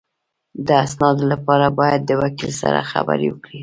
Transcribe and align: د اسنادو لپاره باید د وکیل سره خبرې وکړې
د 0.67 0.69
اسنادو 0.85 1.23
لپاره 1.33 1.65
باید 1.79 2.01
د 2.05 2.11
وکیل 2.21 2.51
سره 2.61 2.87
خبرې 2.91 3.27
وکړې 3.29 3.59